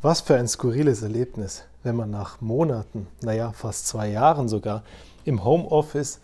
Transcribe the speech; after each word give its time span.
Was 0.00 0.20
für 0.20 0.36
ein 0.36 0.46
skurriles 0.46 1.02
Erlebnis, 1.02 1.64
wenn 1.82 1.96
man 1.96 2.08
nach 2.08 2.40
Monaten, 2.40 3.08
naja, 3.20 3.50
fast 3.50 3.88
zwei 3.88 4.08
Jahren 4.08 4.48
sogar, 4.48 4.84
im 5.24 5.42
Homeoffice 5.42 6.20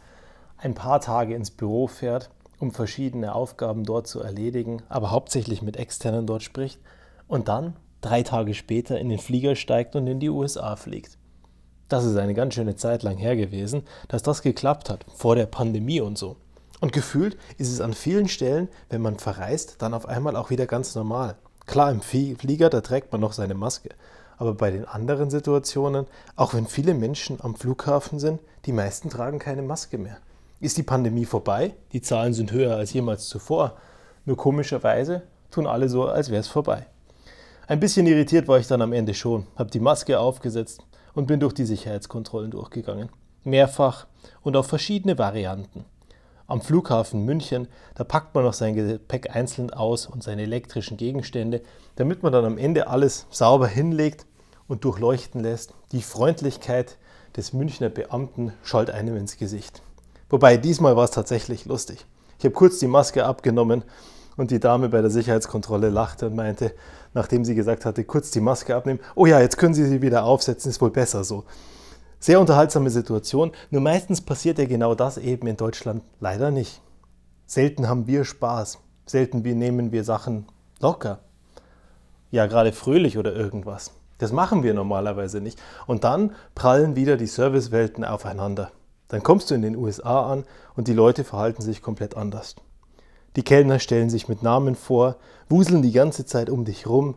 ein 0.58 0.74
paar 0.74 1.00
Tage 1.00 1.35
ins 1.35 1.50
Büro 1.50 1.88
fährt, 1.88 2.30
um 2.60 2.71
verschiedene 2.71 3.34
Aufgaben 3.34 3.82
dort 3.82 4.06
zu 4.06 4.21
erledigen, 4.21 4.84
aber 4.88 5.10
hauptsächlich 5.10 5.60
mit 5.60 5.76
Externen 5.76 6.24
dort 6.24 6.45
spricht 6.45 6.79
und 7.26 7.48
dann 7.48 7.74
drei 8.00 8.22
Tage 8.22 8.54
später 8.54 9.00
in 9.00 9.08
den 9.08 9.19
Flieger 9.19 9.56
steigt 9.56 9.97
und 9.97 10.06
in 10.06 10.21
die 10.21 10.31
USA 10.31 10.77
fliegt. 10.77 11.19
Das 11.88 12.04
ist 12.04 12.17
eine 12.17 12.35
ganz 12.35 12.54
schöne 12.54 12.77
Zeit 12.77 13.03
lang 13.03 13.17
her 13.17 13.35
gewesen, 13.35 13.83
dass 14.06 14.22
das 14.22 14.43
geklappt 14.43 14.88
hat, 14.88 15.04
vor 15.17 15.35
der 15.35 15.47
Pandemie 15.47 16.01
und 16.01 16.16
so. 16.16 16.37
Und 16.80 16.93
gefühlt 16.93 17.37
ist 17.59 17.73
es 17.73 17.80
an 17.80 17.93
vielen 17.93 18.29
Stellen, 18.29 18.69
wenn 18.88 19.02
man 19.02 19.19
verreist, 19.19 19.83
dann 19.83 19.95
auf 19.95 20.06
einmal 20.06 20.37
auch 20.37 20.51
wieder 20.51 20.66
ganz 20.66 20.95
normal. 20.95 21.34
Klar, 21.66 21.91
im 21.91 22.01
Flieger, 22.01 22.70
da 22.70 22.80
trägt 22.80 23.10
man 23.12 23.20
noch 23.20 23.33
seine 23.33 23.55
Maske. 23.55 23.91
Aber 24.37 24.55
bei 24.55 24.70
den 24.70 24.84
anderen 24.84 25.30
Situationen, 25.30 26.06
auch 26.37 26.54
wenn 26.54 26.66
viele 26.66 26.95
Menschen 26.95 27.38
am 27.40 27.54
Flughafen 27.54 28.18
sind, 28.18 28.40
die 28.66 28.73
meisten 28.73 29.10
tragen 29.10 29.38
keine 29.38 29.62
Maske 29.62 29.98
mehr. 29.98 30.18
Ist 30.60 30.77
die 30.77 30.82
Pandemie 30.82 31.24
vorbei? 31.24 31.74
Die 31.92 32.02
Zahlen 32.02 32.32
sind 32.32 32.52
höher 32.52 32.77
als 32.77 32.92
jemals 32.92 33.28
zuvor. 33.28 33.77
Nur 34.24 34.37
komischerweise 34.37 35.23
tun 35.50 35.66
alle 35.66 35.88
so, 35.88 36.06
als 36.06 36.30
wäre 36.30 36.40
es 36.40 36.48
vorbei. 36.48 36.87
Ein 37.66 37.80
bisschen 37.80 38.06
irritiert 38.06 38.48
war 38.48 38.59
ich 38.59 38.66
dann 38.66 38.82
am 38.82 38.92
Ende 38.92 39.15
schon, 39.15 39.46
habe 39.56 39.70
die 39.70 39.80
Maske 39.80 40.18
aufgesetzt 40.18 40.84
und 41.15 41.26
bin 41.26 41.40
durch 41.40 41.54
die 41.54 41.65
Sicherheitskontrollen 41.65 42.51
durchgegangen. 42.51 43.09
Mehrfach 43.45 44.06
und 44.42 44.56
auf 44.56 44.66
verschiedene 44.66 45.18
Varianten. 45.18 45.84
Am 46.46 46.60
Flughafen 46.60 47.24
München, 47.24 47.68
da 47.94 48.04
packt 48.04 48.34
man 48.34 48.44
noch 48.44 48.52
sein 48.52 48.74
Gepäck 48.74 49.34
einzeln 49.34 49.70
aus 49.70 50.04
und 50.06 50.22
seine 50.22 50.42
elektrischen 50.42 50.98
Gegenstände, 50.98 51.62
damit 51.96 52.22
man 52.22 52.34
dann 52.34 52.44
am 52.44 52.58
Ende 52.58 52.86
alles 52.86 53.24
sauber 53.30 53.66
hinlegt 53.66 54.26
und 54.68 54.84
durchleuchten 54.84 55.40
lässt. 55.40 55.72
Die 55.92 56.02
Freundlichkeit 56.02 56.98
des 57.34 57.54
Münchner 57.54 57.88
Beamten 57.88 58.52
schallt 58.62 58.90
einem 58.90 59.16
ins 59.16 59.38
Gesicht. 59.38 59.80
Wobei 60.28 60.59
diesmal 60.59 60.96
war 60.96 61.04
es 61.04 61.12
tatsächlich 61.12 61.64
lustig. 61.64 62.04
Ich 62.38 62.45
habe 62.45 62.54
kurz 62.54 62.79
die 62.79 62.88
Maske 62.88 63.24
abgenommen 63.24 63.82
und 64.36 64.51
die 64.51 64.61
Dame 64.61 64.91
bei 64.91 65.01
der 65.01 65.11
Sicherheitskontrolle 65.11 65.89
lachte 65.89 66.27
und 66.27 66.36
meinte, 66.36 66.75
nachdem 67.14 67.47
sie 67.47 67.55
gesagt 67.55 67.86
hatte, 67.86 68.05
kurz 68.05 68.31
die 68.33 68.41
Maske 68.41 68.77
abnehmen, 68.77 69.01
oh 69.14 69.25
ja, 69.25 69.41
jetzt 69.41 69.56
können 69.56 69.73
Sie 69.73 69.86
sie 69.86 70.03
wieder 70.03 70.25
aufsetzen, 70.25 70.70
ist 70.70 70.83
wohl 70.83 70.91
besser 70.91 71.25
so. 71.25 71.45
Sehr 72.25 72.41
unterhaltsame 72.41 72.89
Situation, 72.89 73.53
nur 73.69 73.83
meistens 73.83 74.22
passiert 74.22 74.56
ja 74.58 74.64
genau 74.64 74.94
das 74.94 75.19
eben 75.19 75.47
in 75.47 75.58
Deutschland 75.58 76.03
leider 76.20 76.50
nicht. 76.50 76.80
Selten 77.44 77.86
haben 77.86 78.06
wir 78.06 78.25
Spaß, 78.25 78.78
selten 79.05 79.42
nehmen 79.42 79.92
wir 79.92 80.05
Sachen 80.05 80.47
locker. 80.80 81.19
Ja, 82.30 82.47
gerade 82.47 82.72
fröhlich 82.72 83.19
oder 83.19 83.34
irgendwas. 83.36 83.91
Das 84.17 84.33
machen 84.33 84.62
wir 84.62 84.72
normalerweise 84.72 85.42
nicht. 85.42 85.61
Und 85.86 86.05
dann 86.05 86.34
prallen 86.55 86.97
wieder 86.97 87.19
die 87.19 87.27
Servicewelten 87.27 88.06
aufeinander. 88.06 88.70
Dann 89.08 89.22
kommst 89.22 89.50
du 89.50 89.55
in 89.55 89.61
den 89.61 89.77
USA 89.77 90.33
an 90.33 90.45
und 90.77 90.89
die 90.89 90.95
Leute 90.95 91.25
verhalten 91.25 91.61
sich 91.61 91.83
komplett 91.83 92.17
anders. 92.17 92.56
Die 93.36 93.42
Kellner 93.42 93.78
stellen 93.78 94.08
sich 94.08 94.30
mit 94.30 94.42
Namen 94.42 94.77
vor, 94.77 95.17
wuseln 95.50 95.83
die 95.83 95.92
ganze 95.92 96.25
Zeit 96.25 96.48
um 96.48 96.64
dich 96.64 96.86
rum, 96.86 97.17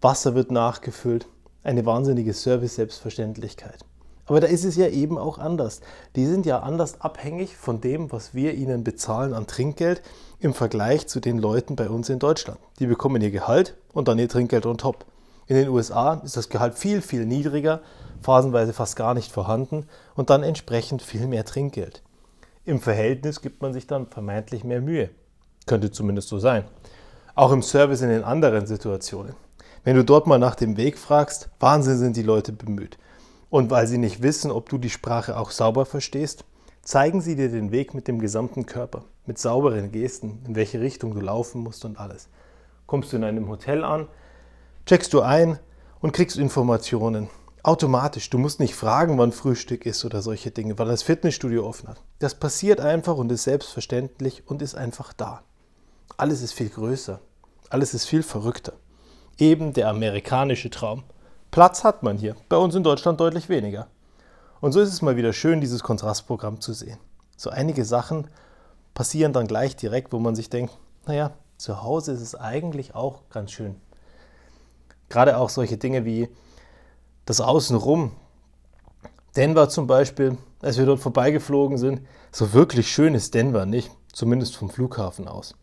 Wasser 0.00 0.34
wird 0.34 0.50
nachgefüllt, 0.50 1.28
eine 1.62 1.84
wahnsinnige 1.84 2.32
Service-Selbstverständlichkeit. 2.32 3.84
Aber 4.26 4.40
da 4.40 4.48
ist 4.48 4.64
es 4.64 4.76
ja 4.76 4.88
eben 4.88 5.18
auch 5.18 5.38
anders. 5.38 5.80
Die 6.16 6.26
sind 6.26 6.46
ja 6.46 6.60
anders 6.60 7.00
abhängig 7.00 7.56
von 7.56 7.80
dem, 7.80 8.10
was 8.12 8.34
wir 8.34 8.54
ihnen 8.54 8.84
bezahlen 8.84 9.32
an 9.32 9.46
Trinkgeld 9.46 10.02
im 10.40 10.52
Vergleich 10.52 11.06
zu 11.06 11.20
den 11.20 11.38
Leuten 11.38 11.76
bei 11.76 11.88
uns 11.88 12.08
in 12.08 12.18
Deutschland. 12.18 12.58
Die 12.78 12.86
bekommen 12.86 13.22
ihr 13.22 13.30
Gehalt 13.30 13.76
und 13.92 14.08
dann 14.08 14.18
ihr 14.18 14.28
Trinkgeld 14.28 14.66
on 14.66 14.78
top. 14.78 15.04
In 15.46 15.54
den 15.54 15.68
USA 15.68 16.14
ist 16.24 16.36
das 16.36 16.48
Gehalt 16.48 16.74
viel, 16.74 17.00
viel 17.00 17.24
niedriger, 17.24 17.80
phasenweise 18.20 18.72
fast 18.72 18.96
gar 18.96 19.14
nicht 19.14 19.30
vorhanden 19.30 19.86
und 20.16 20.28
dann 20.28 20.42
entsprechend 20.42 21.02
viel 21.02 21.28
mehr 21.28 21.44
Trinkgeld. 21.44 22.02
Im 22.64 22.80
Verhältnis 22.80 23.40
gibt 23.40 23.62
man 23.62 23.72
sich 23.72 23.86
dann 23.86 24.08
vermeintlich 24.08 24.64
mehr 24.64 24.80
Mühe. 24.80 25.10
Könnte 25.66 25.92
zumindest 25.92 26.28
so 26.28 26.40
sein. 26.40 26.64
Auch 27.36 27.52
im 27.52 27.62
Service 27.62 28.02
in 28.02 28.08
den 28.08 28.24
anderen 28.24 28.66
Situationen. 28.66 29.36
Wenn 29.84 29.94
du 29.94 30.04
dort 30.04 30.26
mal 30.26 30.40
nach 30.40 30.56
dem 30.56 30.76
Weg 30.76 30.98
fragst, 30.98 31.48
Wahnsinn 31.60 31.98
sind 31.98 32.16
die 32.16 32.24
Leute 32.24 32.52
bemüht. 32.52 32.98
Und 33.56 33.70
weil 33.70 33.86
sie 33.86 33.96
nicht 33.96 34.20
wissen, 34.20 34.50
ob 34.50 34.68
du 34.68 34.76
die 34.76 34.90
Sprache 34.90 35.38
auch 35.38 35.50
sauber 35.50 35.86
verstehst, 35.86 36.44
zeigen 36.82 37.22
sie 37.22 37.36
dir 37.36 37.48
den 37.48 37.72
Weg 37.72 37.94
mit 37.94 38.06
dem 38.06 38.18
gesamten 38.18 38.66
Körper, 38.66 39.04
mit 39.24 39.38
sauberen 39.38 39.92
Gesten, 39.92 40.42
in 40.46 40.54
welche 40.54 40.82
Richtung 40.82 41.14
du 41.14 41.22
laufen 41.22 41.62
musst 41.62 41.86
und 41.86 41.98
alles. 41.98 42.28
Kommst 42.84 43.14
du 43.14 43.16
in 43.16 43.24
einem 43.24 43.48
Hotel 43.48 43.82
an, 43.82 44.08
checkst 44.84 45.10
du 45.14 45.22
ein 45.22 45.58
und 46.00 46.12
kriegst 46.12 46.36
Informationen. 46.36 47.30
Automatisch. 47.62 48.28
Du 48.28 48.36
musst 48.36 48.60
nicht 48.60 48.74
fragen, 48.74 49.16
wann 49.16 49.32
Frühstück 49.32 49.86
ist 49.86 50.04
oder 50.04 50.20
solche 50.20 50.50
Dinge, 50.50 50.78
weil 50.78 50.88
das 50.88 51.02
Fitnessstudio 51.02 51.66
offen 51.66 51.88
hat. 51.88 52.02
Das 52.18 52.34
passiert 52.34 52.78
einfach 52.78 53.16
und 53.16 53.32
ist 53.32 53.44
selbstverständlich 53.44 54.42
und 54.44 54.60
ist 54.60 54.74
einfach 54.74 55.14
da. 55.14 55.44
Alles 56.18 56.42
ist 56.42 56.52
viel 56.52 56.68
größer. 56.68 57.20
Alles 57.70 57.94
ist 57.94 58.04
viel 58.04 58.22
verrückter. 58.22 58.74
Eben 59.38 59.72
der 59.72 59.88
amerikanische 59.88 60.68
Traum. 60.68 61.04
Platz 61.56 61.84
hat 61.84 62.02
man 62.02 62.18
hier, 62.18 62.36
bei 62.50 62.58
uns 62.58 62.74
in 62.74 62.82
Deutschland 62.82 63.18
deutlich 63.18 63.48
weniger. 63.48 63.86
Und 64.60 64.72
so 64.72 64.80
ist 64.80 64.92
es 64.92 65.00
mal 65.00 65.16
wieder 65.16 65.32
schön, 65.32 65.62
dieses 65.62 65.82
Kontrastprogramm 65.82 66.60
zu 66.60 66.74
sehen. 66.74 66.98
So 67.34 67.48
einige 67.48 67.86
Sachen 67.86 68.28
passieren 68.92 69.32
dann 69.32 69.46
gleich 69.46 69.74
direkt, 69.74 70.12
wo 70.12 70.18
man 70.18 70.36
sich 70.36 70.50
denkt, 70.50 70.76
naja, 71.06 71.30
zu 71.56 71.82
Hause 71.82 72.12
ist 72.12 72.20
es 72.20 72.34
eigentlich 72.34 72.94
auch 72.94 73.22
ganz 73.30 73.52
schön. 73.52 73.80
Gerade 75.08 75.38
auch 75.38 75.48
solche 75.48 75.78
Dinge 75.78 76.04
wie 76.04 76.28
das 77.24 77.40
Außenrum. 77.40 78.12
Denver 79.34 79.70
zum 79.70 79.86
Beispiel, 79.86 80.36
als 80.60 80.76
wir 80.76 80.84
dort 80.84 81.00
vorbeigeflogen 81.00 81.78
sind, 81.78 82.02
so 82.32 82.52
wirklich 82.52 82.92
schön 82.92 83.14
ist 83.14 83.32
Denver 83.32 83.64
nicht, 83.64 83.90
zumindest 84.12 84.58
vom 84.58 84.68
Flughafen 84.68 85.26
aus. 85.26 85.54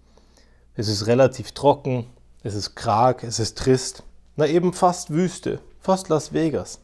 Es 0.74 0.88
ist 0.88 1.06
relativ 1.06 1.52
trocken, 1.52 2.08
es 2.42 2.56
ist 2.56 2.74
karg, 2.74 3.24
es 3.24 3.38
ist 3.38 3.60
trist, 3.60 4.02
na 4.36 4.48
eben 4.48 4.74
fast 4.74 5.12
Wüste, 5.12 5.60
fast 5.84 6.08
Las 6.08 6.32
Vegas. 6.32 6.80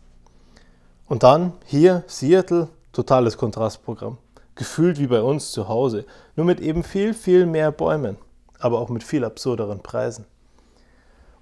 Und 1.07 1.23
dann 1.23 1.53
hier 1.65 2.03
Seattle, 2.07 2.67
totales 2.91 3.37
Kontrastprogramm. 3.37 4.17
Gefühlt 4.55 4.99
wie 4.99 5.07
bei 5.07 5.21
uns 5.21 5.53
zu 5.53 5.69
Hause, 5.69 6.05
nur 6.35 6.45
mit 6.45 6.59
eben 6.59 6.83
viel, 6.83 7.13
viel 7.13 7.45
mehr 7.45 7.71
Bäumen, 7.71 8.17
aber 8.59 8.79
auch 8.79 8.89
mit 8.89 9.05
viel 9.05 9.23
absurderen 9.23 9.81
Preisen. 9.81 10.25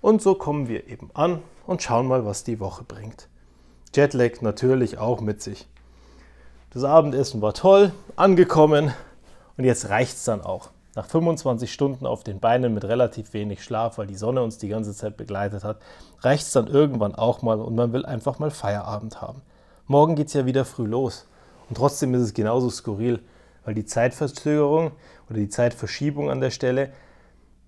Und 0.02 0.22
so 0.22 0.36
kommen 0.36 0.68
wir 0.68 0.88
eben 0.88 1.10
an 1.16 1.42
und 1.66 1.82
schauen 1.82 2.08
mal, 2.08 2.26
was 2.26 2.44
die 2.44 2.60
Woche 2.60 2.84
bringt. 2.84 3.28
Jetlag 3.96 4.42
natürlich 4.42 5.00
auch 5.00 5.20
mit 5.20 5.42
sich. 5.42 5.68
Das 6.70 6.84
Abendessen 6.84 7.42
war 7.42 7.56
toll, 7.56 7.92
angekommen 8.16 8.94
und 9.58 9.64
jetzt 9.64 9.90
reicht's 9.90 10.26
dann 10.26 10.42
auch 10.42 10.70
nach 10.98 11.06
25 11.06 11.72
Stunden 11.72 12.08
auf 12.08 12.24
den 12.24 12.40
Beinen 12.40 12.74
mit 12.74 12.84
relativ 12.84 13.34
wenig 13.34 13.64
Schlaf, 13.64 14.00
weil 14.00 14.08
die 14.08 14.16
Sonne 14.16 14.42
uns 14.42 14.58
die 14.58 14.68
ganze 14.68 14.96
Zeit 14.96 15.16
begleitet 15.16 15.64
hat, 15.64 15.78
reicht 16.22 16.48
es 16.48 16.54
dann 16.54 16.66
irgendwann 16.66 17.14
auch 17.14 17.44
mal 17.44 17.62
und 17.62 17.76
man 17.76 17.94
will 17.94 18.04
einfach 18.04 18.40
mal 18.40 18.50
Feierabend 18.50 19.22
haben. 19.22 19.44
Morgen 19.86 20.16
geht 20.16 20.30
es 20.30 20.34
ja 20.34 20.48
wieder 20.48 20.66
früh 20.66 20.88
los. 20.88 21.28
Und 21.70 21.78
trotzdem 21.78 22.16
ist 22.16 22.24
es 22.24 22.34
genauso 22.34 22.72
skurril, 22.72 23.20
weil 23.64 23.76
die 23.76 23.86
Zeitverzögerung 23.86 24.92
oder 25.30 25.38
die 25.38 25.50
Zeitverschiebung 25.50 26.32
an 26.32 26.42
der 26.42 26.50
Stelle, 26.50 26.92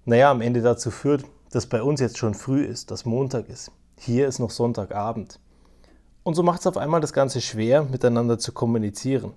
naja, 0.06 0.32
am 0.32 0.42
Ende 0.42 0.64
dazu 0.64 0.90
führt, 0.90 1.24
dass 1.52 1.68
bei 1.68 1.84
uns 1.84 2.00
jetzt 2.02 2.18
schon 2.18 2.34
früh 2.34 2.64
ist, 2.64 2.90
dass 2.90 3.06
Montag 3.06 3.48
ist. 3.48 3.72
Hier 4.00 4.28
ist 4.28 4.40
noch 4.40 4.50
Sonntagabend. 4.50 5.40
Und 6.24 6.34
so 6.34 6.42
macht 6.42 6.62
es 6.62 6.68
auf 6.68 6.78
einmal 6.78 7.00
das 7.00 7.14
Ganze 7.14 7.42
schwer, 7.42 7.84
miteinander 7.84 8.40
zu 8.40 8.54
kommunizieren. 8.54 9.34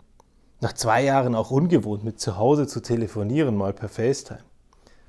Nach 0.62 0.72
zwei 0.74 1.02
Jahren 1.02 1.34
auch 1.34 1.50
ungewohnt, 1.50 2.04
mit 2.04 2.20
zu 2.20 2.36
Hause 2.36 2.68
zu 2.68 2.80
telefonieren, 2.80 3.56
mal 3.56 3.72
per 3.72 3.88
FaceTime. 3.88 4.44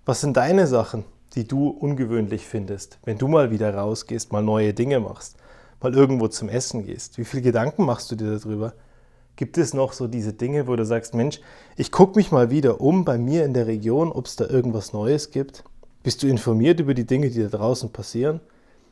Was 0.03 0.19
sind 0.19 0.35
deine 0.35 0.65
Sachen, 0.65 1.05
die 1.35 1.47
du 1.47 1.67
ungewöhnlich 1.67 2.47
findest, 2.47 2.97
wenn 3.05 3.19
du 3.19 3.27
mal 3.27 3.51
wieder 3.51 3.71
rausgehst, 3.71 4.31
mal 4.31 4.41
neue 4.41 4.73
Dinge 4.73 4.99
machst, 4.99 5.37
mal 5.79 5.93
irgendwo 5.93 6.27
zum 6.27 6.49
Essen 6.49 6.87
gehst? 6.87 7.19
Wie 7.19 7.23
viele 7.23 7.43
Gedanken 7.43 7.85
machst 7.85 8.09
du 8.09 8.15
dir 8.15 8.39
darüber? 8.39 8.73
Gibt 9.35 9.59
es 9.59 9.75
noch 9.75 9.93
so 9.93 10.07
diese 10.07 10.33
Dinge, 10.33 10.65
wo 10.65 10.75
du 10.75 10.87
sagst, 10.87 11.13
Mensch, 11.13 11.39
ich 11.75 11.91
gucke 11.91 12.17
mich 12.17 12.31
mal 12.31 12.49
wieder 12.49 12.81
um 12.81 13.05
bei 13.05 13.19
mir 13.19 13.45
in 13.45 13.53
der 13.53 13.67
Region, 13.67 14.11
ob 14.11 14.25
es 14.25 14.35
da 14.35 14.47
irgendwas 14.47 14.91
Neues 14.91 15.29
gibt? 15.29 15.63
Bist 16.01 16.23
du 16.23 16.27
informiert 16.27 16.79
über 16.79 16.95
die 16.95 17.05
Dinge, 17.05 17.29
die 17.29 17.43
da 17.43 17.49
draußen 17.49 17.91
passieren? 17.91 18.39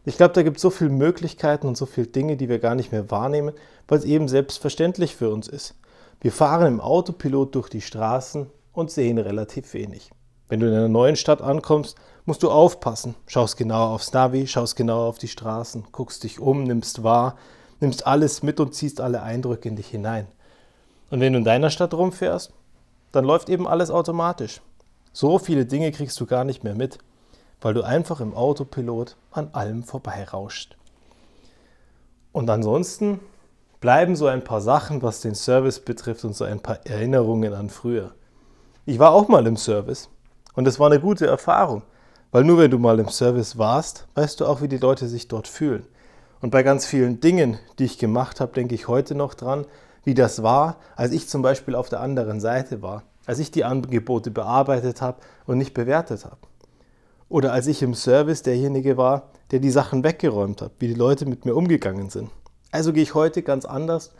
Ich 0.06 0.15
glaube, 0.15 0.36
da 0.36 0.44
gibt 0.44 0.57
es 0.57 0.62
so 0.62 0.69
viele 0.69 0.91
Möglichkeiten 0.91 1.65
und 1.68 1.75
so 1.75 1.88
viele 1.88 2.06
Dinge, 2.06 2.38
die 2.38 2.50
wir 2.50 2.59
gar 2.59 2.75
nicht 2.75 2.91
mehr 2.91 3.09
wahrnehmen, 3.09 3.56
weil 3.88 3.97
es 3.97 4.06
eben 4.06 4.27
selbstverständlich 4.27 5.15
für 5.15 5.31
uns 5.31 5.47
ist. 5.47 5.74
Wir 6.23 6.31
fahren 6.31 6.68
im 6.68 6.81
Autopilot 6.81 7.56
durch 7.56 7.68
die 7.68 7.81
Straßen 7.81 8.47
und 8.73 8.91
sehen 8.91 9.18
relativ 9.18 9.73
wenig. 9.73 10.12
Wenn 10.50 10.59
du 10.59 10.68
in 10.68 10.73
einer 10.75 10.88
neuen 10.88 11.15
Stadt 11.15 11.41
ankommst, 11.41 11.97
musst 12.25 12.44
du 12.44 12.51
aufpassen. 12.51 13.15
Schaust 13.25 13.57
genauer 13.57 13.89
aufs 13.89 14.13
Navi, 14.13 14.45
schaust 14.45 14.75
genauer 14.75 15.07
auf 15.07 15.18
die 15.18 15.27
Straßen, 15.27 15.88
guckst 15.91 16.23
dich 16.23 16.39
um, 16.39 16.63
nimmst 16.63 17.01
wahr, 17.01 17.38
nimmst 17.79 18.06
alles 18.06 18.44
mit 18.44 18.59
und 18.59 18.75
ziehst 18.75 19.01
alle 19.01 19.23
Eindrücke 19.23 19.68
in 19.68 19.75
dich 19.75 19.88
hinein. 19.88 20.27
Und 21.09 21.21
wenn 21.21 21.33
du 21.33 21.39
in 21.39 21.44
deiner 21.44 21.71
Stadt 21.71 21.95
rumfährst, 21.95 22.53
dann 23.12 23.25
läuft 23.25 23.50
eben 23.50 23.67
alles 23.67 23.89
automatisch. 23.89 24.62
So 25.13 25.39
viele 25.39 25.65
Dinge 25.65 25.91
kriegst 25.91 26.19
du 26.19 26.27
gar 26.27 26.44
nicht 26.44 26.63
mehr 26.63 26.75
mit, 26.75 27.00
weil 27.62 27.74
du 27.74 27.81
einfach 27.81 28.21
im 28.21 28.35
Autopilot 28.35 29.17
an 29.31 29.50
allem 29.53 29.81
vorbeirauscht. 29.83 30.77
Und 32.31 32.47
ansonsten 32.47 33.21
bleiben 33.81 34.16
so 34.16 34.28
ein 34.28 34.44
paar 34.44 34.62
Sachen, 34.62 35.01
was 35.01 35.22
den 35.22 35.33
Service 35.33 35.80
betrifft 35.80 36.24
und 36.24 36.36
so 36.36 36.45
ein 36.45 36.62
paar 36.62 36.86
Erinnerungen 36.86 37.54
an 37.54 37.69
früher. 37.69 38.12
Ich 38.86 39.00
war 39.00 39.12
auch 39.12 39.28
mal 39.28 39.45
im 39.48 39.57
Service 39.57 40.07
und 40.54 40.68
es 40.68 40.80
war 40.80 40.89
eine 40.89 41.01
gute 41.01 41.25
Erfahrung, 41.25 41.81
weil 42.31 42.44
nur 42.44 42.60
wenn 42.60 42.72
du 42.72 42.78
mal 42.78 43.00
im 43.00 43.10
Service 43.10 43.57
warst, 43.57 44.07
weißt 44.13 44.39
du 44.39 44.45
auch, 44.45 44.62
wie 44.62 44.68
die 44.68 44.78
Leute 44.78 45.07
sich 45.07 45.28
dort 45.28 45.48
fühlen. 45.48 45.86
Und 46.42 46.51
bei 46.51 46.62
ganz 46.63 46.86
vielen 46.86 47.19
Dingen, 47.19 47.57
die 47.80 47.86
ich 47.86 47.98
gemacht 47.98 48.39
habe, 48.39 48.54
denke 48.54 48.75
ich 48.75 48.88
heute 48.88 49.16
noch 49.16 49.33
dran, 49.33 49.66
wie 50.04 50.13
das 50.13 50.44
war, 50.44 50.77
als 50.95 51.12
ich 51.12 51.27
zum 51.27 51.42
Beispiel 51.42 51.75
auf 51.75 51.89
der 51.89 52.01
anderen 52.01 52.39
Seite 52.39 52.81
war, 52.84 53.04
als 53.25 53.39
ich 53.39 53.51
die 53.51 53.63
Angebote 53.63 54.31
bearbeitet 54.31 55.01
habe 55.01 55.22
und 55.48 55.57
nicht 55.57 55.74
bewertet 55.74 56.25
habe. 56.25 56.38
Oder 57.30 57.54
als 57.54 57.66
ich 57.66 57.81
im 57.81 57.95
Service 57.95 58.44
derjenige 58.44 58.98
war, 58.98 59.30
der 59.51 59.60
die 59.60 59.72
Sachen 59.72 60.04
weggeräumt 60.04 60.62
hat, 60.62 60.72
wie 60.80 60.88
die 60.88 60.94
Leute 60.94 61.25
mit 61.25 61.45
mir 61.45 61.56
umgegangen 61.56 62.10
sind. 62.10 62.30
Also 62.71 62.94
gehe 62.94 63.03
ich 63.03 63.13
heute 63.13 63.44
ganz 63.44 63.65
anders 63.65 64.13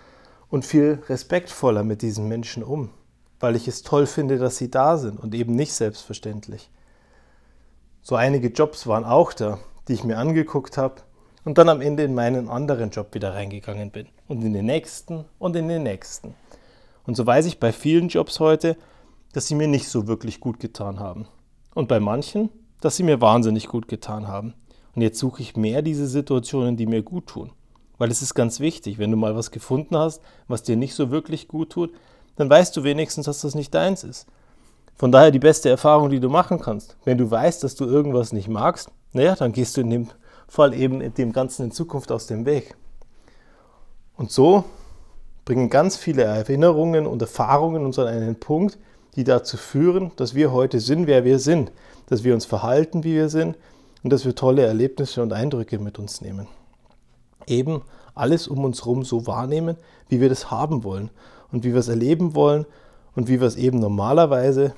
und 0.50 0.66
viel 0.66 1.02
respektvoller 1.08 1.84
mit 1.84 2.02
diesen 2.02 2.28
Menschen 2.28 2.64
um, 2.64 2.90
weil 3.40 3.56
ich 3.56 3.68
es 3.68 3.82
toll 3.82 4.06
finde, 4.06 4.38
dass 4.38 4.58
sie 4.58 4.70
da 4.70 4.98
sind 4.98 5.20
und 5.20 5.34
eben 5.34 5.56
nicht 5.56 5.74
selbstverständlich. 5.74 6.70
So 8.02 8.16
einige 8.16 8.50
Jobs 8.50 8.88
waren 8.88 9.06
auch 9.06 9.32
da, 9.32 9.60
die 9.88 9.94
ich 9.94 10.04
mir 10.04 10.18
angeguckt 10.18 10.78
habe 10.78 10.96
und 11.46 11.58
dann 11.58 11.70
am 11.70 11.82
Ende 11.82 12.04
in 12.04 12.14
meinen 12.14 12.50
anderen 12.50 12.90
Job 12.90 13.14
wieder 13.14 13.34
reingegangen 13.34 13.92
bin 13.92 14.08
und 14.28 14.44
in 14.44 14.54
den 14.54 14.66
nächsten 14.66 15.26
und 15.40 15.56
in 15.56 15.70
den 15.70 15.84
nächsten. 15.84 16.36
Und 17.06 17.16
so 17.16 17.26
weiß 17.26 17.46
ich 17.46 17.60
bei 17.60 17.72
vielen 17.72 18.10
Jobs 18.10 18.40
heute, 18.40 18.76
dass 19.34 19.48
sie 19.48 19.56
mir 19.56 19.68
nicht 19.68 19.88
so 19.88 20.08
wirklich 20.08 20.40
gut 20.40 20.60
getan 20.60 21.00
haben. 21.00 21.28
Und 21.74 21.88
bei 21.88 22.00
manchen, 22.00 22.50
dass 22.82 22.98
sie 22.98 23.04
mir 23.04 23.22
wahnsinnig 23.22 23.68
gut 23.68 23.88
getan 23.88 24.28
haben. 24.28 24.54
Und 24.94 25.02
jetzt 25.04 25.20
suche 25.20 25.42
ich 25.42 25.56
mehr 25.56 25.82
diese 25.82 26.08
Situationen, 26.08 26.76
die 26.76 26.86
mir 26.86 27.02
gut 27.02 27.28
tun. 27.28 27.52
Weil 28.02 28.10
es 28.10 28.24
ist 28.24 28.34
ganz 28.34 28.60
wichtig, 28.60 28.98
wenn 28.98 29.12
du 29.12 29.16
mal 29.16 29.36
was 29.36 29.52
gefunden 29.52 29.96
hast, 29.96 30.24
was 30.48 30.64
dir 30.64 30.76
nicht 30.76 30.96
so 30.96 31.12
wirklich 31.12 31.48
gut 31.48 31.70
tut, 31.70 31.94
dann 32.36 32.50
weißt 32.50 32.76
du 32.76 32.84
wenigstens, 32.84 33.28
dass 33.28 33.42
das 33.42 33.54
nicht 33.54 33.76
deins 33.76 34.04
ist. 34.04 34.26
Von 34.96 35.12
daher 35.12 35.30
die 35.30 35.38
beste 35.38 35.70
Erfahrung, 35.70 36.10
die 36.10 36.20
du 36.20 36.28
machen 36.28 36.60
kannst. 36.60 36.98
Wenn 37.06 37.20
du 37.20 37.30
weißt, 37.30 37.64
dass 37.64 37.76
du 37.76 37.86
irgendwas 37.86 38.34
nicht 38.34 38.48
magst, 38.48 38.90
naja, 39.14 39.36
dann 39.36 39.52
gehst 39.52 39.78
du 39.78 39.82
in 39.82 39.92
dem 39.92 40.08
Fall 40.48 40.74
eben 40.74 41.14
dem 41.14 41.32
Ganzen 41.32 41.66
in 41.66 41.72
Zukunft 41.72 42.12
aus 42.12 42.26
dem 42.26 42.48
Weg. 42.48 42.76
Und 44.18 44.32
so 44.32 44.64
bringen 45.46 45.70
ganz 45.70 45.96
viele 45.96 46.24
Erinnerungen 46.24 47.06
und 47.06 47.22
Erfahrungen 47.22 47.86
uns 47.86 48.00
an 48.00 48.08
einen 48.08 48.40
Punkt, 48.40 48.80
die 49.16 49.26
dazu 49.26 49.58
führen, 49.58 50.12
dass 50.16 50.34
wir 50.34 50.52
heute 50.52 50.80
sind, 50.80 51.06
wer 51.06 51.24
wir 51.24 51.38
sind, 51.38 51.72
dass 52.08 52.24
wir 52.24 52.34
uns 52.34 52.46
verhalten, 52.46 53.04
wie 53.04 53.14
wir 53.14 53.30
sind 53.30 53.60
und 54.02 54.12
dass 54.12 54.26
wir 54.26 54.34
tolle 54.34 54.66
Erlebnisse 54.66 55.22
und 55.22 55.34
Eindrücke 55.34 55.78
mit 55.78 56.00
uns 56.00 56.22
nehmen. 56.22 56.48
Eben 57.48 57.82
alles 58.16 58.48
um 58.48 58.64
uns 58.64 58.82
herum 58.82 59.04
so 59.04 59.28
wahrnehmen, 59.28 59.78
wie 60.10 60.22
wir 60.22 60.30
das 60.30 60.52
haben 60.52 60.84
wollen 60.84 61.10
und 61.52 61.64
wie 61.64 61.74
wir 61.74 61.80
es 61.80 61.88
erleben 61.88 62.36
wollen 62.36 62.66
und 63.16 63.28
wie 63.28 63.40
wir 63.40 63.48
es 63.48 63.56
eben 63.56 63.80
normalerweise 63.80 64.74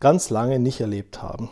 ganz 0.00 0.30
lange 0.30 0.58
nicht 0.58 0.80
erlebt 0.80 1.22
haben. 1.22 1.50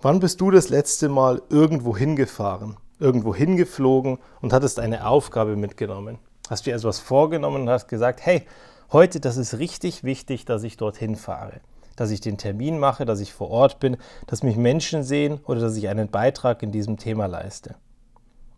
Wann 0.00 0.20
bist 0.20 0.40
du 0.40 0.50
das 0.50 0.68
letzte 0.68 1.08
Mal 1.08 1.42
irgendwo 1.48 1.96
hingefahren, 1.96 2.76
irgendwo 2.98 3.34
hingeflogen 3.34 4.18
und 4.40 4.52
hattest 4.52 4.80
eine 4.80 5.06
Aufgabe 5.06 5.56
mitgenommen? 5.56 6.18
Hast 6.50 6.66
dir 6.66 6.74
etwas 6.74 6.98
vorgenommen 6.98 7.62
und 7.62 7.70
hast 7.70 7.88
gesagt, 7.88 8.20
hey, 8.24 8.44
heute, 8.90 9.20
das 9.20 9.36
ist 9.36 9.58
richtig 9.58 10.02
wichtig, 10.02 10.44
dass 10.44 10.64
ich 10.64 10.76
dorthin 10.76 11.16
fahre 11.16 11.60
dass 11.96 12.10
ich 12.10 12.20
den 12.20 12.38
Termin 12.38 12.78
mache, 12.78 13.04
dass 13.04 13.20
ich 13.20 13.32
vor 13.32 13.50
Ort 13.50 13.80
bin, 13.80 13.96
dass 14.26 14.42
mich 14.42 14.56
Menschen 14.56 15.02
sehen 15.02 15.40
oder 15.46 15.60
dass 15.60 15.76
ich 15.76 15.88
einen 15.88 16.08
Beitrag 16.08 16.62
in 16.62 16.72
diesem 16.72 16.96
Thema 16.96 17.26
leiste. 17.26 17.74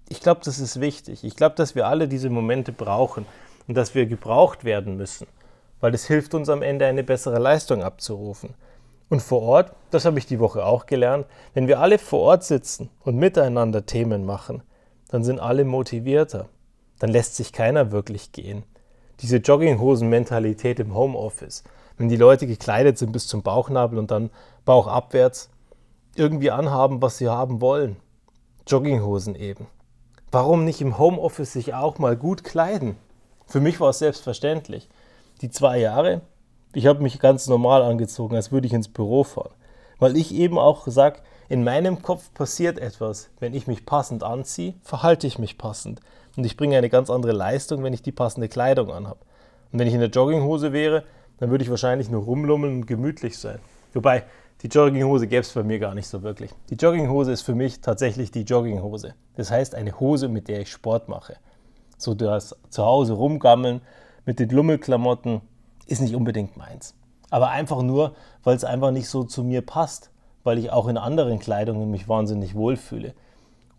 Ich 0.08 0.20
glaube, 0.20 0.42
das 0.44 0.58
ist 0.58 0.80
wichtig. 0.80 1.24
Ich 1.24 1.36
glaube, 1.36 1.56
dass 1.56 1.74
wir 1.74 1.86
alle 1.86 2.08
diese 2.08 2.30
Momente 2.30 2.72
brauchen 2.72 3.26
und 3.66 3.76
dass 3.76 3.94
wir 3.94 4.06
gebraucht 4.06 4.64
werden 4.64 4.96
müssen, 4.96 5.26
weil 5.80 5.94
es 5.94 6.06
hilft 6.06 6.34
uns 6.34 6.48
am 6.48 6.62
Ende 6.62 6.86
eine 6.86 7.02
bessere 7.02 7.38
Leistung 7.38 7.82
abzurufen. 7.82 8.54
Und 9.08 9.20
vor 9.20 9.42
Ort, 9.42 9.72
das 9.90 10.04
habe 10.04 10.18
ich 10.18 10.26
die 10.26 10.40
Woche 10.40 10.64
auch 10.64 10.86
gelernt, 10.86 11.26
wenn 11.52 11.68
wir 11.68 11.80
alle 11.80 11.98
vor 11.98 12.20
Ort 12.20 12.44
sitzen 12.44 12.90
und 13.00 13.16
miteinander 13.16 13.86
Themen 13.86 14.24
machen, 14.24 14.62
dann 15.08 15.24
sind 15.24 15.40
alle 15.40 15.64
motivierter. 15.64 16.48
Dann 16.98 17.10
lässt 17.10 17.36
sich 17.36 17.52
keiner 17.52 17.92
wirklich 17.92 18.32
gehen. 18.32 18.64
Diese 19.20 19.36
Jogginghosen-Mentalität 19.36 20.80
im 20.80 20.94
Homeoffice, 20.94 21.64
wenn 21.96 22.08
die 22.08 22.16
Leute 22.16 22.46
gekleidet 22.46 22.98
sind 22.98 23.12
bis 23.12 23.26
zum 23.26 23.42
Bauchnabel 23.42 23.98
und 23.98 24.10
dann 24.10 24.30
bauchabwärts 24.64 25.50
irgendwie 26.16 26.50
anhaben, 26.50 27.02
was 27.02 27.18
sie 27.18 27.28
haben 27.28 27.60
wollen. 27.60 27.96
Jogginghosen 28.66 29.34
eben. 29.34 29.66
Warum 30.32 30.64
nicht 30.64 30.80
im 30.80 30.98
Homeoffice 30.98 31.52
sich 31.52 31.74
auch 31.74 31.98
mal 31.98 32.16
gut 32.16 32.44
kleiden? 32.44 32.96
Für 33.46 33.60
mich 33.60 33.78
war 33.80 33.90
es 33.90 33.98
selbstverständlich. 33.98 34.88
Die 35.42 35.50
zwei 35.50 35.78
Jahre, 35.78 36.22
ich 36.72 36.86
habe 36.86 37.02
mich 37.02 37.20
ganz 37.20 37.46
normal 37.46 37.82
angezogen, 37.82 38.34
als 38.34 38.50
würde 38.50 38.66
ich 38.66 38.72
ins 38.72 38.88
Büro 38.88 39.22
fahren. 39.24 39.54
Weil 39.98 40.16
ich 40.16 40.34
eben 40.34 40.58
auch 40.58 40.86
sage, 40.88 41.20
in 41.48 41.62
meinem 41.62 42.02
Kopf 42.02 42.32
passiert 42.34 42.78
etwas. 42.78 43.30
Wenn 43.38 43.54
ich 43.54 43.66
mich 43.66 43.86
passend 43.86 44.22
anziehe, 44.22 44.74
verhalte 44.82 45.26
ich 45.26 45.38
mich 45.38 45.58
passend. 45.58 46.00
Und 46.36 46.44
ich 46.44 46.56
bringe 46.56 46.76
eine 46.76 46.88
ganz 46.88 47.10
andere 47.10 47.32
Leistung, 47.32 47.84
wenn 47.84 47.92
ich 47.92 48.02
die 48.02 48.12
passende 48.12 48.48
Kleidung 48.48 48.90
anhabe. 48.90 49.20
Und 49.70 49.78
wenn 49.78 49.86
ich 49.86 49.94
in 49.94 50.00
der 50.00 50.08
Jogginghose 50.08 50.72
wäre, 50.72 51.04
dann 51.38 51.50
würde 51.50 51.64
ich 51.64 51.70
wahrscheinlich 51.70 52.10
nur 52.10 52.22
rumlummeln 52.22 52.76
und 52.76 52.86
gemütlich 52.86 53.38
sein. 53.38 53.58
Wobei, 53.92 54.24
die 54.62 54.68
Jogginghose 54.68 55.26
gäbe 55.26 55.42
es 55.42 55.52
bei 55.52 55.62
mir 55.62 55.78
gar 55.78 55.94
nicht 55.94 56.08
so 56.08 56.22
wirklich. 56.22 56.50
Die 56.70 56.76
Jogginghose 56.76 57.32
ist 57.32 57.42
für 57.42 57.54
mich 57.54 57.80
tatsächlich 57.80 58.30
die 58.30 58.42
Jogginghose. 58.42 59.14
Das 59.36 59.50
heißt 59.50 59.74
eine 59.74 59.98
Hose, 60.00 60.28
mit 60.28 60.48
der 60.48 60.60
ich 60.60 60.70
Sport 60.70 61.08
mache. 61.08 61.36
So 61.98 62.14
das 62.14 62.56
zu 62.70 62.84
Hause 62.84 63.12
rumgammeln 63.12 63.82
mit 64.24 64.38
den 64.38 64.48
Lummelklamotten 64.48 65.42
ist 65.86 66.00
nicht 66.00 66.14
unbedingt 66.14 66.56
meins. 66.56 66.94
Aber 67.30 67.50
einfach 67.50 67.82
nur, 67.82 68.14
weil 68.42 68.56
es 68.56 68.64
einfach 68.64 68.90
nicht 68.90 69.08
so 69.08 69.24
zu 69.24 69.44
mir 69.44 69.60
passt. 69.60 70.10
Weil 70.44 70.58
ich 70.58 70.70
auch 70.70 70.88
in 70.88 70.98
anderen 70.98 71.38
Kleidungen 71.38 71.90
mich 71.90 72.08
wahnsinnig 72.08 72.54
wohlfühle. 72.54 73.14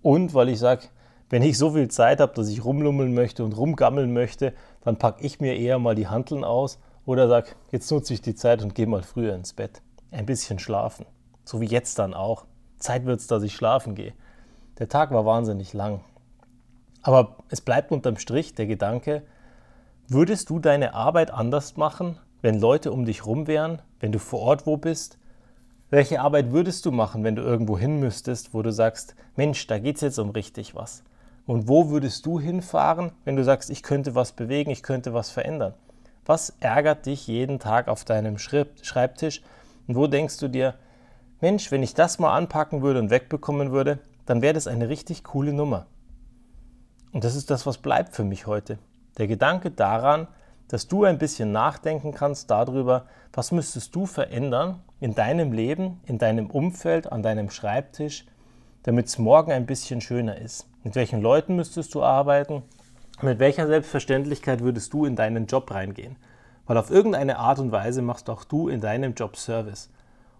Und 0.02 0.34
weil 0.34 0.50
ich 0.50 0.60
sage, 0.60 0.88
wenn 1.30 1.42
ich 1.42 1.58
so 1.58 1.72
viel 1.72 1.88
Zeit 1.88 2.20
habe, 2.20 2.34
dass 2.34 2.50
ich 2.50 2.64
rumlummeln 2.64 3.14
möchte 3.14 3.44
und 3.44 3.58
rumgammeln 3.58 4.14
möchte, 4.14 4.54
dann 4.84 4.98
packe 4.98 5.26
ich 5.26 5.40
mir 5.40 5.56
eher 5.56 5.80
mal 5.80 5.96
die 5.96 6.08
Hanteln 6.08 6.44
aus 6.44 6.80
oder 7.06 7.28
sag, 7.28 7.56
jetzt 7.72 7.92
nutze 7.92 8.14
ich 8.14 8.22
die 8.22 8.36
Zeit 8.36 8.64
und 8.64 8.76
gehe 8.76 8.88
mal 8.88 9.04
früher 9.04 9.36
ins 9.36 9.54
Bett. 9.54 9.82
Ein 10.12 10.26
bisschen 10.26 10.60
schlafen. 10.60 11.06
So 11.44 11.62
wie 11.62 11.68
jetzt 11.68 12.00
dann 12.00 12.14
auch. 12.14 12.46
Zeit 12.80 13.06
wird 13.06 13.20
es, 13.20 13.28
dass 13.28 13.44
ich 13.44 13.54
schlafen 13.54 13.96
gehe. 13.96 14.14
Der 14.80 14.90
Tag 14.90 15.12
war 15.12 15.26
wahnsinnig 15.26 15.74
lang. 15.74 16.02
Aber 17.02 17.38
es 17.50 17.62
bleibt 17.62 17.92
unterm 17.92 18.18
Strich 18.18 18.56
der 18.56 18.66
Gedanke, 18.66 19.22
würdest 20.08 20.50
du 20.50 20.60
deine 20.60 20.94
Arbeit 20.94 21.32
anders 21.32 21.78
machen, 21.78 22.18
wenn 22.42 22.60
Leute 22.60 22.92
um 22.92 23.06
dich 23.06 23.26
rum 23.26 23.48
wären, 23.48 23.82
wenn 24.00 24.12
du 24.12 24.20
vor 24.20 24.40
Ort 24.42 24.66
wo 24.66 24.78
bist? 24.78 25.20
Welche 25.92 26.20
Arbeit 26.20 26.52
würdest 26.52 26.86
du 26.86 26.92
machen, 26.92 27.24
wenn 27.24 27.36
du 27.36 27.44
irgendwo 27.44 27.78
hin 27.78 28.00
müsstest, 28.00 28.54
wo 28.54 28.64
du 28.64 28.72
sagst, 28.72 29.16
Mensch, 29.36 29.68
da 29.68 29.78
geht 29.78 29.98
es 29.98 30.02
jetzt 30.02 30.18
um 30.20 30.32
richtig 30.32 30.74
was? 30.74 31.04
Und 31.46 31.68
wo 31.68 31.90
würdest 31.90 32.26
du 32.26 32.40
hinfahren, 32.40 33.12
wenn 33.24 33.36
du 33.36 33.44
sagst, 33.44 33.70
ich 33.70 33.84
könnte 33.84 34.16
was 34.16 34.32
bewegen, 34.32 34.72
ich 34.72 34.82
könnte 34.82 35.14
was 35.14 35.30
verändern? 35.30 35.76
Was 36.26 36.54
ärgert 36.60 37.06
dich 37.06 37.28
jeden 37.28 37.60
Tag 37.60 37.88
auf 37.88 38.04
deinem 38.04 38.38
Schreibtisch? 38.38 39.42
Und 39.88 39.96
wo 39.96 40.08
denkst 40.08 40.38
du 40.38 40.48
dir, 40.48 40.74
Mensch, 41.40 41.72
wenn 41.72 41.84
ich 41.84 41.94
das 41.94 42.18
mal 42.18 42.36
anpacken 42.36 42.82
würde 42.82 43.00
und 43.00 43.12
wegbekommen 43.12 43.72
würde, 43.72 44.00
dann 44.26 44.42
wäre 44.42 44.54
das 44.54 44.66
eine 44.66 44.90
richtig 44.90 45.24
coole 45.24 45.54
Nummer. 45.54 45.86
Und 47.12 47.24
das 47.24 47.36
ist 47.36 47.52
das, 47.52 47.66
was 47.66 47.78
bleibt 47.78 48.16
für 48.16 48.24
mich 48.24 48.48
heute. 48.48 48.80
Der 49.18 49.28
Gedanke 49.28 49.70
daran, 49.70 50.28
dass 50.68 50.88
du 50.88 51.04
ein 51.04 51.20
bisschen 51.20 51.52
nachdenken 51.52 52.12
kannst 52.12 52.50
darüber, 52.50 53.06
was 53.32 53.52
müsstest 53.52 53.94
du 53.94 54.08
verändern 54.08 54.82
in 55.00 55.14
deinem 55.14 55.54
Leben, 55.54 56.02
in 56.06 56.18
deinem 56.18 56.50
Umfeld, 56.50 57.12
an 57.12 57.22
deinem 57.22 57.52
Schreibtisch, 57.52 58.26
damit 58.82 59.06
es 59.06 59.20
morgen 59.20 59.52
ein 59.52 59.68
bisschen 59.68 60.02
schöner 60.02 60.38
ist. 60.38 60.68
Mit 60.84 60.96
welchen 60.96 61.22
Leuten 61.22 61.56
müsstest 61.56 61.94
du 61.94 62.02
arbeiten? 62.02 62.64
Mit 63.22 63.40
welcher 63.40 63.66
Selbstverständlichkeit 63.66 64.60
würdest 64.60 64.92
du 64.94 65.06
in 65.06 65.16
deinen 65.16 65.46
Job 65.46 65.72
reingehen? 65.72 66.18
Weil 66.66 66.78
auf 66.78 66.92
irgendeine 66.92 67.38
Art 67.40 67.60
und 67.60 67.72
Weise 67.72 68.02
machst 68.02 68.30
auch 68.30 68.44
du 68.44 68.68
in 68.68 68.82
deinem 68.82 69.14
Job 69.14 69.38
Service. 69.38 69.90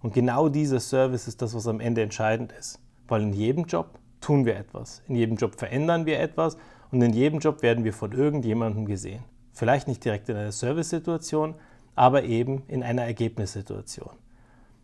Und 0.02 0.14
genau 0.14 0.50
dieser 0.50 0.82
Service 0.82 1.28
ist 1.28 1.42
das, 1.42 1.56
was 1.56 1.68
am 1.68 1.80
Ende 1.80 2.02
entscheidend 2.02 2.52
ist. 2.52 2.80
Weil 3.08 3.22
in 3.22 3.34
jedem 3.34 3.64
Job 3.64 3.98
tun 4.20 4.46
wir 4.46 4.58
etwas. 4.58 5.02
In 5.08 5.16
jedem 5.16 5.38
Job 5.38 5.56
verändern 5.56 6.06
wir 6.06 6.20
etwas 6.20 6.58
und 6.92 7.02
in 7.02 7.14
jedem 7.14 7.40
Job 7.40 7.62
werden 7.62 7.86
wir 7.86 7.94
von 7.94 8.12
irgendjemandem 8.12 8.86
gesehen. 8.86 9.24
Vielleicht 9.54 9.88
nicht 9.88 10.04
direkt 10.04 10.28
in 10.28 10.36
einer 10.36 10.52
Service-Situation, 10.52 11.56
aber 11.96 12.24
eben 12.24 12.64
in 12.68 12.84
einer 12.84 13.04
Ergebnissituation. 13.04 14.12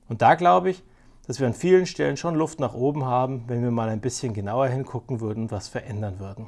Und 0.08 0.22
da 0.22 0.36
glaube 0.36 0.70
ich, 0.70 0.84
dass 1.28 1.42
wir 1.42 1.48
an 1.48 1.54
vielen 1.54 1.86
Stellen 1.86 2.16
schon 2.16 2.36
Luft 2.36 2.62
nach 2.62 2.74
oben 2.74 3.06
haben, 3.06 3.44
wenn 3.48 3.62
wir 3.62 3.72
mal 3.72 3.90
ein 3.90 4.00
bisschen 4.00 4.34
genauer 4.34 4.68
hingucken 4.68 5.20
würden 5.20 5.52
was 5.52 5.68
verändern 5.68 6.20
würden. 6.20 6.48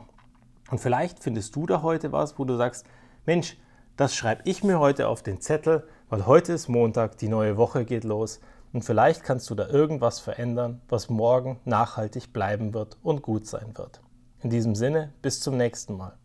Und 0.73 0.79
vielleicht 0.79 1.19
findest 1.19 1.55
du 1.55 1.67
da 1.67 1.83
heute 1.83 2.11
was, 2.11 2.39
wo 2.39 2.45
du 2.45 2.55
sagst, 2.55 2.87
Mensch, 3.27 3.59
das 3.95 4.15
schreibe 4.15 4.41
ich 4.45 4.63
mir 4.63 4.79
heute 4.79 5.07
auf 5.07 5.21
den 5.21 5.39
Zettel, 5.39 5.87
weil 6.09 6.25
heute 6.25 6.53
ist 6.53 6.67
Montag, 6.67 7.15
die 7.19 7.27
neue 7.27 7.57
Woche 7.57 7.85
geht 7.85 8.03
los 8.03 8.39
und 8.71 8.83
vielleicht 8.83 9.23
kannst 9.23 9.47
du 9.51 9.53
da 9.53 9.67
irgendwas 9.67 10.19
verändern, 10.19 10.81
was 10.89 11.11
morgen 11.11 11.59
nachhaltig 11.63 12.33
bleiben 12.33 12.73
wird 12.73 12.97
und 13.03 13.21
gut 13.21 13.45
sein 13.45 13.77
wird. 13.77 14.01
In 14.41 14.49
diesem 14.49 14.73
Sinne, 14.73 15.13
bis 15.21 15.41
zum 15.41 15.57
nächsten 15.57 15.95
Mal. 15.95 16.17